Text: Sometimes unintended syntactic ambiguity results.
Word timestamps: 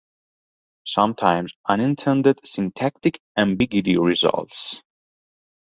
Sometimes 0.87 1.53
unintended 1.69 2.39
syntactic 2.43 3.21
ambiguity 3.37 3.99
results. 3.99 4.81